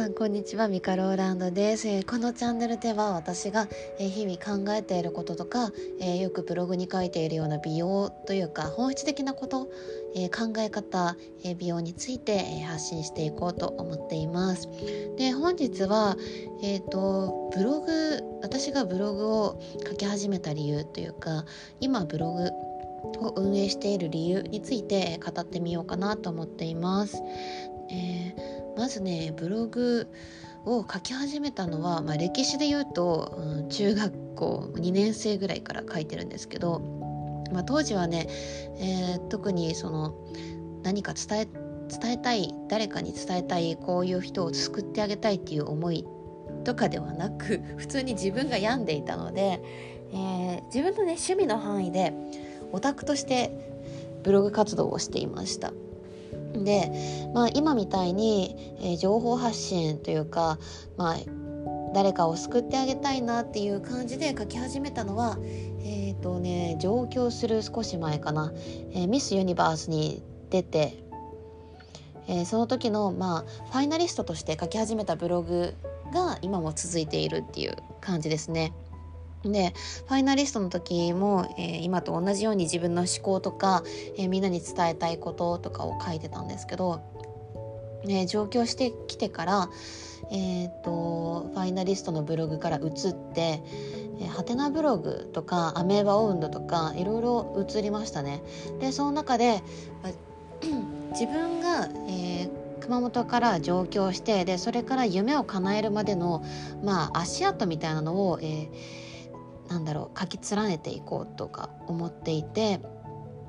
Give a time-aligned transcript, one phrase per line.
[0.00, 0.66] さんこんにちは。
[0.66, 3.68] ミカローランドです、えーこのチャンネルでは私が、
[3.98, 9.68] えー日々考えていることとか、えーよくブログに書いているような美容というか本質的なこと、
[10.16, 14.70] え考え方、え美容について、え発信していこうと思っています。
[15.18, 16.16] で本日は
[16.62, 21.44] えっ、とブログ私がブログを書き始めた理由というか
[21.78, 22.48] 今ブログ
[23.26, 27.22] を運営している理由について語ってみようかなと思っています。
[27.90, 30.08] えーまずねブログ
[30.64, 36.80] を書き始めたのは、まあ、歴史で言うと、うん中学校2年生ぐらいから書いてるんですけど、
[37.52, 38.26] まあ、当時はね、
[38.78, 40.14] えー特にその
[40.82, 41.48] 何か伝え
[41.88, 46.06] 伝えたい誰かに伝えたいこういう人を救ってあげたいっていう思い
[46.64, 49.60] とかではなく普通に自分が病んでいたので、
[50.12, 52.14] えー自分のね趣味の範囲で
[52.72, 53.50] オタクとして
[54.22, 55.72] ブログ活動をしていました。
[56.54, 56.90] で、
[57.34, 60.58] まあ、今みたいに、えー情報発信というか、
[60.96, 61.16] まあ、
[61.94, 65.38] 誰かを救ってあげたいなっていう感じで書き始めたのは
[65.84, 68.52] えっ、とね上京する少し前かな、
[68.92, 71.02] えーミス・ユニバースに出て、
[72.28, 75.74] えーその時の、まあ、ファイナリストとして書き始めたブログ
[76.12, 78.72] が今も続いているっていう感じですね。
[79.44, 79.72] で
[80.06, 83.82] ファイナリストの時も、えー今と同じように自分の思考とか、
[84.18, 87.00] えーみんなに伝えたいこととかを書いてたんですけど、
[88.04, 89.68] ね、上京してきてから、
[90.30, 93.62] えー、とファイナリストのブログから移って、
[94.20, 98.42] えーハテナブログとかアメーバオウンドとかいろいろ移りましたね。
[98.78, 99.62] でその中で
[100.02, 100.10] ま
[101.18, 106.42] 自分が、えー熊本から上京してでそれから夢を叶えるまでの、
[106.82, 109.09] まあ、足跡みたいなのを、えー
[109.70, 112.80] なんだろう書き連ねていこうとか思っていて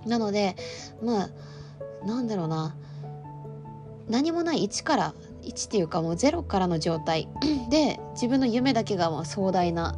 [0.06, 0.56] なので
[1.04, 1.30] まあ
[2.06, 2.76] なんだろうな。
[4.10, 7.30] 何もない1から1っていうかもうゼロからの状態。
[7.70, 9.98] で自分の夢だけがまあ壮大な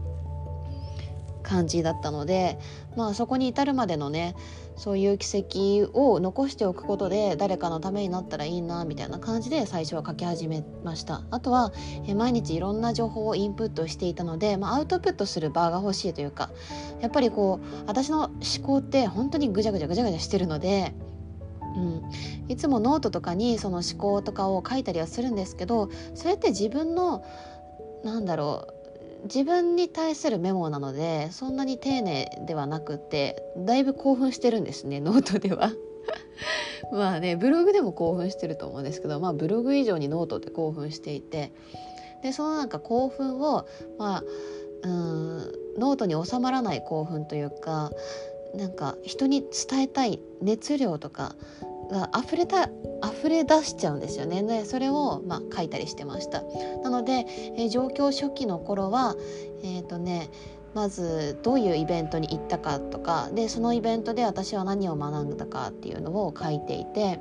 [1.41, 2.59] 感じだったので
[2.95, 4.35] まあそこに至るまでのね
[4.75, 11.21] そういう軌跡を残しておくことで誰かのためになったらいいなみたいな感じで最初は書き始めました。
[11.31, 11.71] あとは
[12.07, 16.49] え毎日いろんな情報をインプットしていたので、まあ、アウトプットする場が欲しいというか
[17.01, 18.33] やっぱりこう私の思
[18.65, 20.93] 考って本当にぐちゃぐちゃぐちゃぐちゃしてるので
[21.75, 22.03] うん、
[22.49, 27.25] いつもノートとかにその思考とかを書いたりはするんですけどそれって自分の
[28.03, 28.72] なんだろう
[29.23, 35.71] 自分に対するメモなのでそんなに丁寧ではなくてだいぶ興奮してるんですね ノートでは。
[36.91, 41.53] まあねブログでも興奮してると思うんですけど、まあ、ブログ以上にノートって興奮していて
[42.21, 43.65] でそのなんか興奮を
[43.97, 44.23] まあ
[44.83, 47.91] うんノートに収まらない興奮というか
[48.53, 51.35] なんか人に伝えたい熱量とか
[51.89, 52.69] が溢れた
[53.03, 54.43] 溢れ出しちゃうんですよね。
[54.43, 56.43] でそれをまあ書いたりしてました。
[56.83, 57.25] なので、
[57.57, 59.15] えー上京初期の頃は
[59.63, 60.29] えっ、とね
[60.73, 67.19] まずどういうイベントに行ったかとかでそのイベントで私は何を学んだかっていうのを書いていて、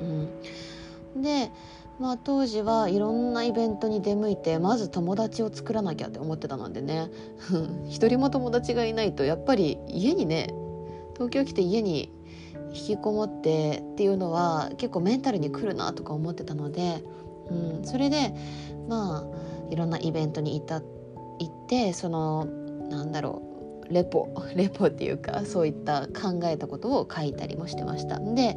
[0.00, 1.50] うん、で
[1.98, 7.10] まあ当時はいろんなイベントに出向いてまず友達を作らなきゃって思ってたのでね。
[7.88, 10.54] 一人も友達がいないとやっぱり家にね
[11.14, 12.12] 東京来て家に
[12.76, 17.02] 引きこもってっていうのは結構メンタルにくるなとか思ってたので、
[17.50, 18.34] うん、それで
[18.88, 20.80] まあいろんなイベントに行った
[21.38, 23.42] 行ってそのなんだろ
[23.90, 28.56] うレポ レポっていうかそういった考えたことを書いたりもしてましたで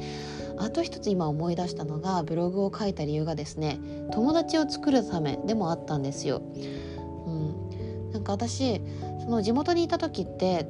[0.57, 3.79] あと一つ今思い出したのがブログを書いた理由がですね
[4.11, 6.41] 友達を作るためでもあったんですよ。
[7.25, 8.81] うん、なんか私
[9.21, 10.67] その地元にいた時って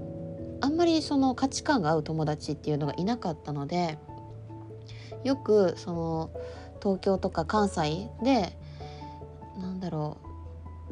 [0.62, 3.98] あんまりその価値観が合う友達っていうのがいなかったので
[5.24, 6.32] よくその
[6.82, 8.58] 東京とか関西で
[9.58, 10.30] なんだろう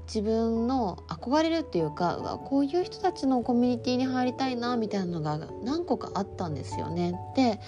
[0.07, 7.13] 自分の憧れるっていうかうこういう人たちのコミュニティに入りたいなみたいなのが何個かあったんですよね。
[7.35, 7.59] で、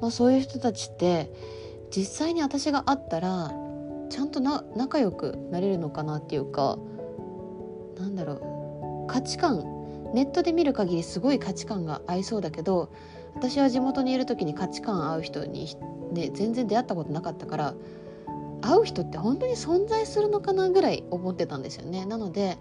[0.00, 1.32] まあ、そういう人たちって
[1.90, 3.52] 実際に私が会ったら
[4.08, 6.78] ちゃんとな仲良くなれるのかなっていうか
[7.98, 9.79] なんだろう価値観
[10.14, 12.90] ネットで見る限りすごい価値観が合いそうだけど
[13.34, 15.76] 私は地元にいる時に価値観合う人に、
[16.12, 17.74] ね、全然出会ったことなかったから
[18.62, 22.04] 会う人って本当に存在するのかなぐらい思ってたんですよね。
[22.04, 22.58] なので、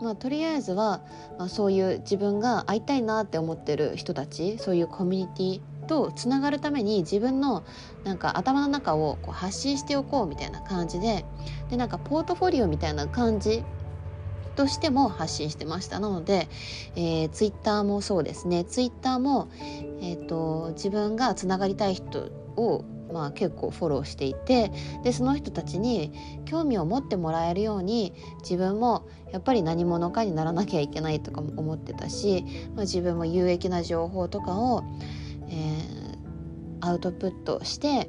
[0.00, 1.00] まあ、とりあえずは、
[1.38, 7.64] まあ、そういう自分が会いたいなって思ってる人たちそういうコミュニティとつながるために自分の
[8.04, 11.24] なんか頭の中をこう発信しておこうみたいな感じで
[11.70, 13.64] でなんかポートフォリオみたいな感じ
[14.56, 16.48] としても発信してましたなので、
[16.96, 18.64] えー、ツイッターもそうですね。
[18.64, 19.48] ツイッターも、
[20.00, 24.72] えー、と自分がつながりたい人をまあ、結構フォローしていて
[25.02, 26.12] でその人たちに
[26.44, 32.44] 興味を持ってもらえるように自分もやっぱり何者かにならなきゃいけないとかも思ってたし、
[32.74, 34.84] まあ、自分も有益な情報とかを、
[35.48, 38.08] えー、アウトプットして、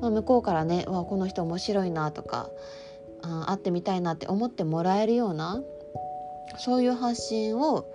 [0.00, 2.50] まあ、向こうからねわこの人面白いなとか
[3.22, 5.62] あ会ってみたいなって思ってもらえるような
[6.58, 7.86] そういう発信を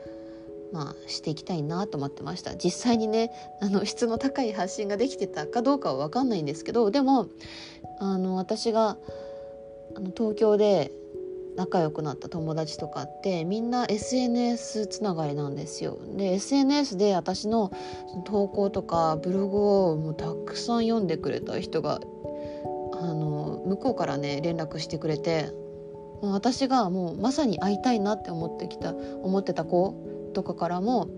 [0.72, 7.28] まあ、していきたいなと思ってました実際にねあの質の高い発信ができてたかどうかは分かんないんですけどでも
[8.00, 8.98] あの私が
[9.96, 10.92] あの東京で
[11.56, 15.98] 仲良くなった友達とかってみんな SNS つながりなんですよ。
[16.16, 17.74] で SNS で私の
[18.24, 19.58] 投稿とかブログ
[19.90, 22.00] をもうたくさん読んでくれた人が
[22.94, 25.52] あの向こうからね連絡してくれて
[26.22, 31.10] 私がもうまさに会いたいなって思ってきた思ってた子とかからも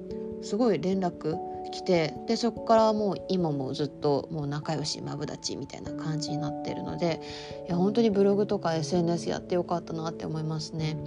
[0.42, 1.38] すごい連絡
[1.71, 7.21] 来てでそこからもう今もずっともう仲良しマブダチみたいな感じになってるので
[7.68, 10.98] いや本当にブログとか SNS やってよかったなって思いますね。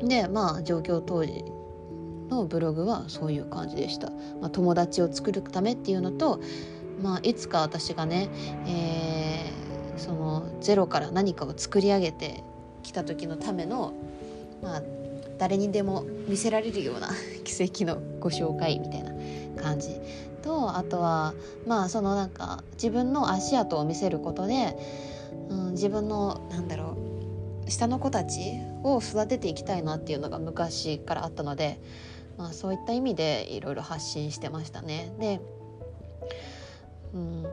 [0.00, 1.44] うん、でまあ状況当時
[2.32, 4.10] のブログはそういう感じでした。
[4.40, 6.40] まあ、友達を作るためっていうのと、
[7.02, 8.30] まあ、いつか私がね、
[8.66, 9.51] えー、
[9.96, 12.42] そのゼロから何かを作り上げて
[12.82, 13.92] きた時のための、
[14.62, 14.82] まあ、
[15.38, 17.08] 誰にでも見せられるような
[17.44, 19.12] 奇跡のご紹介みたいな
[19.62, 20.00] 感じ
[20.42, 21.34] とあとは
[21.66, 24.76] まあそのなんか自分の足跡を見せることで、
[25.48, 26.96] うん、自分のなんだろ
[27.66, 28.40] う下の子たち
[28.82, 31.80] を育てていきたいなっていうのが昔からあったので、
[32.36, 35.12] まあ、そういった意味でいろいろ発信してましたね。
[35.18, 35.40] で、
[37.14, 37.46] うん、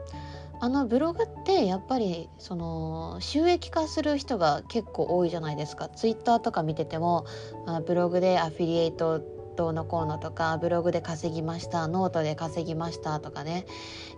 [0.60, 5.88] あのブログってやっぱりその収益化する人が結構多いじゃないですか。
[5.88, 7.26] ツイッターとか見てても、
[7.66, 9.20] あ、ブログでアフィリエイト
[9.56, 13.66] どうのこうのとかブログで稼ぎましたノートで稼ぎましたとかね。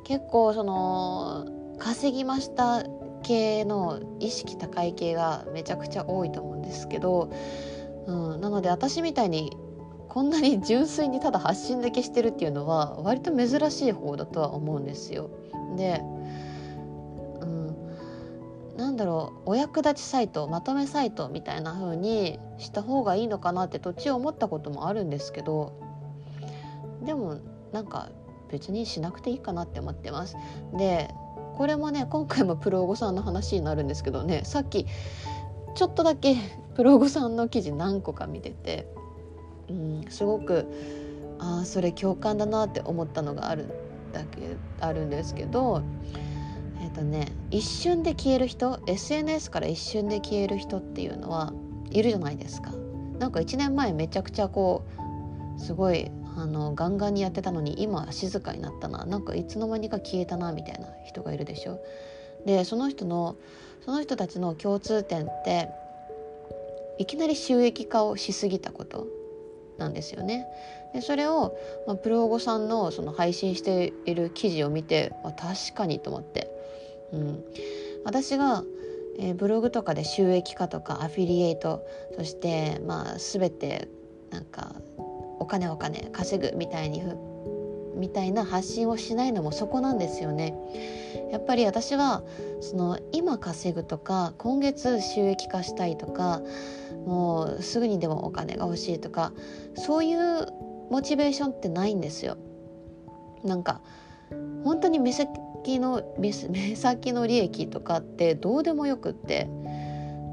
[0.04, 1.46] 結構その
[1.78, 2.84] 稼ぎました
[3.22, 7.30] 系の意識高い系がめちゃくちゃ多いと思うんですけど、
[8.06, 9.56] うん、なので私みたいに
[10.12, 15.30] こんなに純粋にただ発信だけしてるっていうのは割と珍しい方だとは思うんですよ。
[15.78, 16.02] で
[18.76, 25.72] なんだろうお役立ちサイトまとめサイトみたいな風にした方がいいのかなって途中思ったこともあるんですけど
[27.04, 27.38] でも
[27.72, 28.10] なんか
[28.50, 30.36] 別にしなくていいかなって思ってます。
[30.76, 31.08] で
[31.56, 34.86] これもね今回もプロゴさんの話になるんですけどねさっき
[35.74, 36.36] ちょっとだけ
[36.74, 38.86] プロゴさんの記事何個か見てて、
[39.68, 40.66] うん、すごく
[41.38, 43.66] ああそれ共感だなって思ったのがある
[44.12, 45.82] だけあるんですけど
[46.80, 51.52] えっ、ー、とね一瞬で消える人 SNS から一瞬で消える人っていうのは
[51.90, 52.72] いるじゃないですか。
[53.18, 54.82] なんか1年前めちゃくちゃこ
[55.56, 61.80] うすごいあのガンガンにやってたのに今静かになったななんかいつの間にか消えたなみたいな人がいるでしょ。
[62.46, 63.36] でその人の
[63.84, 65.68] その人たちの共通点って
[66.98, 69.06] いきなり収益化をしすぎたこと
[69.78, 70.46] なんですよね。
[70.92, 76.50] でそれを、まあ、プロゴさんのその配信している記事を見て、まあ、確かにと思って
[77.12, 77.44] うん、
[78.04, 78.64] 私が、
[79.18, 81.86] えー、ブログとかで収益化とかアフィリエイト
[82.16, 83.88] そしてまあ全て
[84.30, 84.74] なんか
[85.38, 87.02] お金お金稼ぐみたいに
[87.94, 90.54] みたいな発信をしないのもそこなんですよね。
[91.30, 92.22] やっぱり私は
[92.60, 96.42] その今稼ぐとか今月収益化したいとか
[97.06, 99.32] もうすぐにでもお金が欲しいとか
[99.74, 100.46] そういう
[100.90, 102.36] モチベーションってないんですよ。
[103.44, 103.80] なんか
[104.64, 105.28] 本当に目先
[105.78, 109.48] の 目先の利益とかってどうでもよくって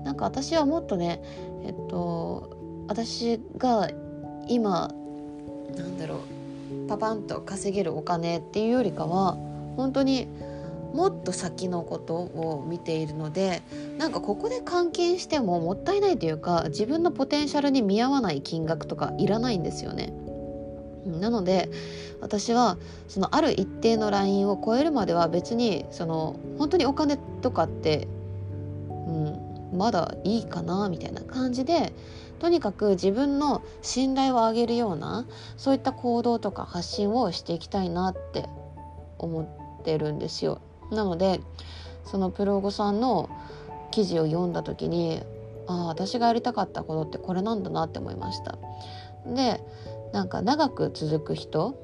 [0.03, 1.21] なんか私はもっとね
[1.63, 2.49] えっと
[2.87, 3.89] 私が
[4.47, 4.91] 今
[5.75, 6.38] なんだろう
[6.87, 9.37] パパンと稼げるお金っていうよりかは
[9.75, 10.27] 本当に
[10.93, 13.61] もっと先のことを見ているので
[13.97, 20.11] なんかここで換金してももったいないというか自分のポテンシャルに見合わない金額とかいらないんですよね。
[21.05, 21.69] なので
[22.21, 28.07] 私はそのある一定のラインを超えるまでは別にその本当にお金とかって、
[28.89, 31.93] うん、まだいいかなみたいな感じで
[32.39, 35.25] とにかく自分の信頼を上げるような
[35.57, 38.47] そういった行動とか発信をしていきたいなって
[39.17, 40.61] 思ってるんですよ。
[40.91, 41.41] なので
[42.05, 43.29] そのプロゴさんの
[43.91, 45.21] 記事を読んだ時に
[45.67, 48.57] ああ私がやりたかったことってこれなんだなって思いました。
[49.27, 49.61] で
[50.13, 51.77] なんか長く続く人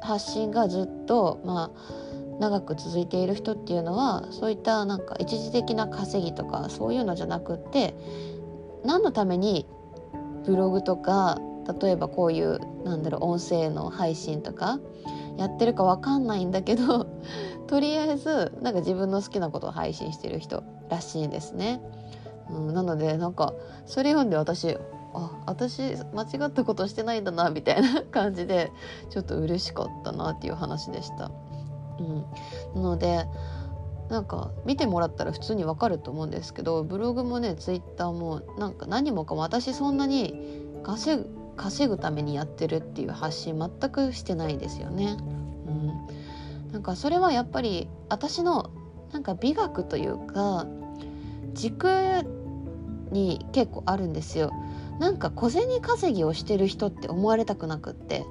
[0.00, 2.09] 発信がずっとまあ
[2.40, 7.94] 長く続いている人っていうのはそういったなんか一時的な稼ぎとかそういうのじゃなくって
[8.84, 9.66] 何のために
[10.46, 11.38] ブログとか
[11.80, 14.80] 例えばこういうなんだろう音声の配信とか
[15.36, 17.06] やってるか分かんないんだけど
[17.68, 21.80] とりあえずなんか自分の好きなことを配信してる人らしいですね。
[22.50, 23.52] うん、なのでなんか
[23.86, 24.76] それ読んで私
[25.12, 28.72] あ私間違ったことしてないんだなみたいな感じで
[29.10, 31.30] ちょっと嬉しかったなっていう話でした。
[32.00, 33.26] うん、なので
[34.08, 40.34] なんか見てもらったら普通にわかると思うんですけどブログもねツイッターもなんか何もかも私そんなに
[40.82, 45.16] 稼ぐ稼ぐためにやってるっていう発信全くしてないですよね。
[45.66, 48.70] うん、なんかそれはやっぱり私の
[49.12, 50.66] なんか美学というか
[51.52, 51.86] 軸
[53.10, 54.52] に結構あるんですよ。
[54.98, 58.24] なんか小銭稼ぎをしてる人って思われたくなくって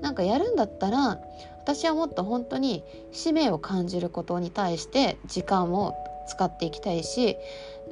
[0.00, 1.20] なんかやるんだったら
[1.62, 5.94] 私はもっと本当に使命を感じることに対して時間を
[6.28, 7.36] 使っていきたいし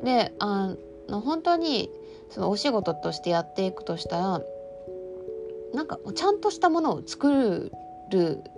[0.03, 0.75] であ
[1.09, 1.91] の本当に
[2.31, 4.43] そのお仕事としてやっていくとしたら
[5.75, 7.71] なんかちゃんとしたものを作
[8.11, 8.53] る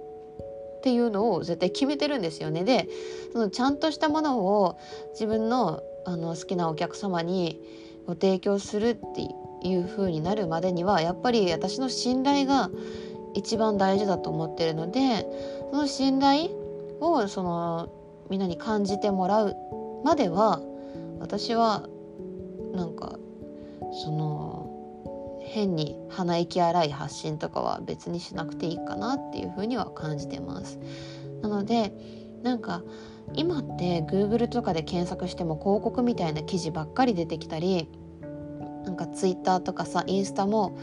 [0.79, 2.65] っていうのを絶対決めてるんですよね。
[2.65, 2.89] で
[3.33, 4.79] そのちゃんとしたものを
[5.13, 7.61] 自分のあの好きなお客様に
[8.07, 9.29] ご提供するって
[9.63, 12.71] いう風になるまでにはやっぱり私の信頼が
[13.35, 15.27] 一番大事だと思ってるので
[15.71, 16.51] その信頼
[17.01, 17.93] をその
[18.31, 19.57] みんなに感じてもらう
[20.05, 20.61] までは
[21.21, 21.89] 私は
[22.75, 23.19] なんか
[24.05, 30.79] その変に鼻息荒い発信とかは別にしなくていいかなっていうふうには感じてます。
[31.43, 31.93] なので
[32.43, 32.83] なんか
[33.35, 37.89] 今って Google とかで検索しても広告みたいな記事ばっかり出てきたり
[38.85, 40.77] なんか Twitter とかさインスタも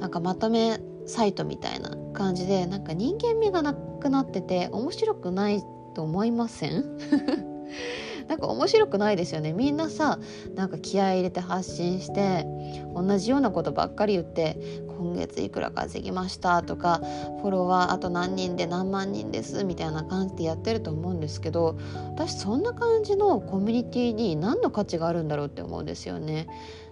[0.00, 5.62] なんかまとめサイトみたいな感じでなんか人間味がなくなってて面白くない
[5.94, 6.84] と思いません？
[8.28, 10.20] なんか面白くないですよねみんなさ
[10.54, 12.46] なんか気合い入れて発信して
[12.94, 17.00] 同じようなことばっかり言って今月いくら稼ぎましたとか
[17.42, 21.76] フォロワーあと何人で何万人ですみたいな感じでやってると思うんですけど
[22.14, 26.46] 私そんな感じのコミュニティに何の価値があるんだろうって思うんですよね。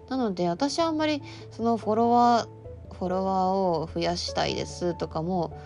[0.09, 2.58] なので私はあんまりそのフォロワー
[2.99, 5.57] フォロワーを増やしたいですとかも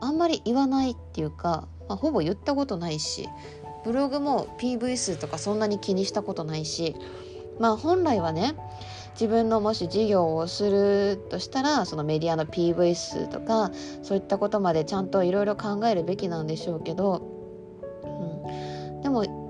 [0.00, 3.28] あんまり言わないっていうか、まあ、ほぼ言ったことないし
[3.84, 6.96] ブログも PV 数とかそんなに気にしたことないし
[7.58, 8.54] まあ本来はね
[9.12, 13.70] 自分のもし事業をするとしたらそのメディアの PV 数とか
[14.02, 17.22] そういったことまでちゃんといろいろ考えるべきなんでしょうけど、
[18.04, 19.49] うん、でも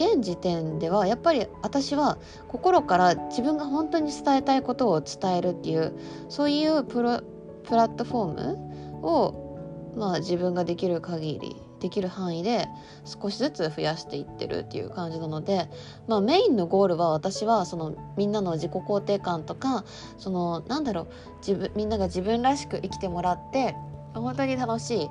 [0.00, 2.16] 現時点ではやっぱり私は
[2.48, 5.92] 心から自分が本当に伝えたいことを伝えるっていう
[6.30, 7.20] そういうプロ
[7.64, 12.66] プラットフォームを、まあ、自分ができる限りできる範囲で
[13.04, 15.68] 少しずつ増やしていってるっていう感じなので、
[16.08, 19.84] まあ、メインのゴールは私はそのみんなの自己肯定感とか
[20.16, 21.08] そのなんだろう
[21.46, 23.74] 自分みんなが自分らしく生きてもらって
[24.14, 25.10] 本当に楽しい、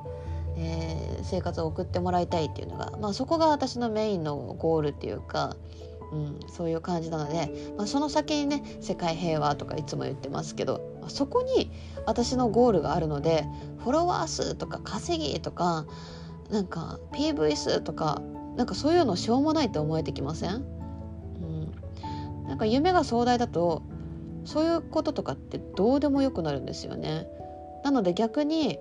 [0.62, 5.56] えー、生活を送ってもらいたいっていうのが、まあ、そこが私のメインのゴールっていうか。
[6.12, 11.70] うん、そういう感じなので、まあ、その先にね世界平和とかいつも言ってますけど、まあ、そこに
[12.08, 13.46] 私のゴールがあるので
[13.84, 15.86] フォロワー数とか稼ぎとか
[16.50, 18.24] なんか PV 数とか
[18.58, 20.58] なんかそういうのしょうもないと思えてきません、う
[22.46, 23.84] ん、なんか夢が壮大だと
[24.46, 27.28] そういうこととかってどうでもよくなるんですよね。
[27.84, 28.80] なので逆に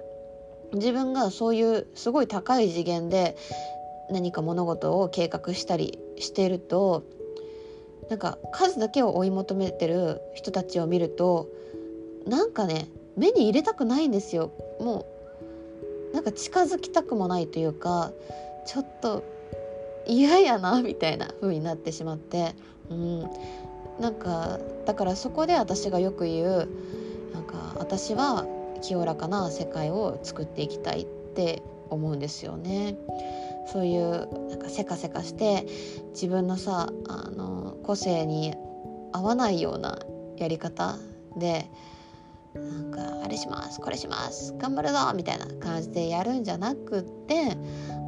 [0.75, 3.37] 自分がそういうすごい高い次元で
[4.11, 7.05] 何か物事を計画したりしてると
[8.11, 11.49] なんか数だけを追い求めてる人たちを見ると
[12.27, 14.53] なんかね目に入れたくないんですよ。
[14.81, 15.07] も
[16.13, 18.13] うなんか近づきたくもないというか
[18.67, 19.25] ちょっと
[20.07, 22.55] 嫌やなみたいな風になってしまって、
[22.91, 23.21] うん、
[24.01, 26.69] なんかだからそこで私がよく言う
[27.35, 28.47] なんか私は
[28.79, 32.97] 清らかな世界を作っていきたいって思うんですよね。
[33.73, 35.67] そういうなんかせかせかして
[36.13, 38.55] 自分のさあの個性に
[39.13, 39.99] 合わないような
[40.39, 40.97] やり方
[41.37, 41.71] で
[42.55, 47.57] なんかあれしますこれします頑張るぞみたいな感じでやるんじゃなくって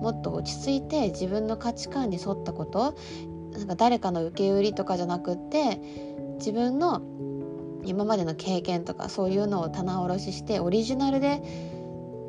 [0.00, 2.94] もっと落ち着いて自分の価値観に沿ったこと
[3.52, 5.78] なんか誰かの受け売りとかじゃなくって
[6.38, 7.02] 自分の
[7.84, 11.42] 今までの経験とかそういうのを棚卸ししてオリジナルで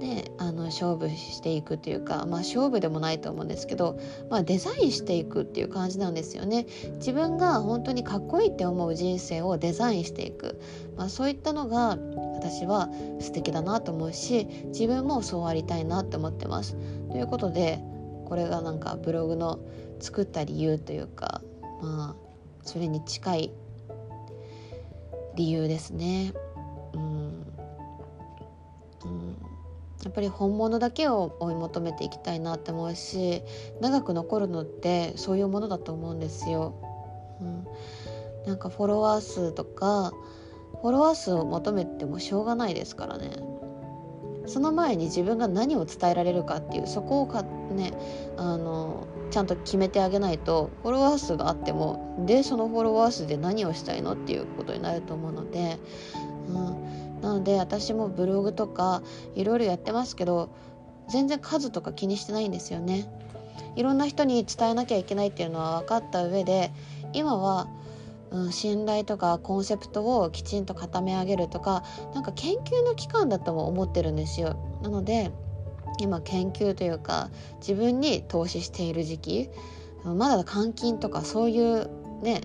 [0.01, 3.99] ね、あの勝負していくっていうか、まあ、勝負でもないと思うんですけど、
[4.31, 6.65] まあ、デザインしていくっていう感じなんですよね。
[6.95, 10.59] 自分が本当にかっこいいって思う人生をデザインしていく、
[10.97, 11.99] まあ、そういったのが
[12.33, 12.89] 私は
[13.19, 16.75] 素敵だなと思うし自分もそうありたいなって思ってます。
[17.11, 17.79] ということで
[18.25, 19.59] これがなんかブログの
[19.99, 21.41] 作った理由というか
[21.79, 22.31] まあ
[22.63, 23.51] それに近い
[25.35, 26.33] 理由ですね。
[26.93, 27.45] うん、
[30.03, 33.43] やっぱり本物だけを追い求めていきたいなって思うし
[33.79, 36.73] 長く残るのってそういうものだと思うんですよ。
[37.39, 37.67] うん、
[38.45, 40.11] なんかフォロワー数とか
[40.81, 43.31] フォロワー数を求めてもしょうがないですからね。
[44.47, 47.93] その前に自分が何を伝えられるかっていうそこをかね
[48.37, 55.79] あのちゃんと決めてあげないとフォロワー数があってもでそのフォロワー数で何をしたいのっていうことになると思うので、
[56.47, 59.01] うん、なので私もブログとか
[59.35, 60.49] いろいろやってますけど
[61.09, 63.09] 全然数とか気にしてないんですよね。
[63.75, 66.71] いろんな人に伝えなきゃいけないっていうのは分かった上で
[67.13, 67.67] 今は、
[68.31, 71.83] うん、信頼とかコンセプトをきちんと固め上げるとか
[72.13, 74.57] なんか研究の期間だとも思ってるんですよ。
[74.81, 75.31] なので
[75.99, 77.29] 今研究というか
[77.59, 79.49] 自分に投資している時期
[80.03, 81.89] まだ換金とかそういう
[82.21, 82.41] ね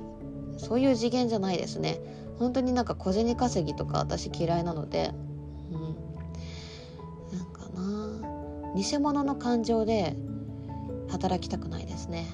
[0.58, 2.00] そういう次元じゃないですね。
[2.38, 5.12] 本当になんか小銭稼ぎとか私嫌いなので、
[5.72, 10.16] うん、なんかな偽物の感情で
[11.08, 12.26] 働きたくないですね。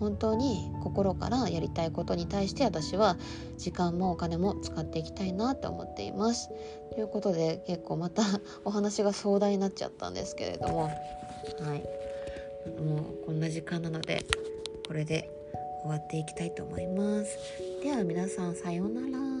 [0.00, 3.16] 本当に心からやりたいことに対して私は
[3.58, 6.50] 時間もお金も使っていきたいなと思っています。
[6.94, 8.22] ということで結構また
[8.64, 10.90] お話が壮大になっちゃったんですけれどもは
[11.74, 11.82] い
[12.80, 14.24] もうこんな時間なので
[14.86, 15.30] これで
[15.82, 17.38] 終わっていきたいと思います。
[17.82, 19.33] では皆さんさようなら。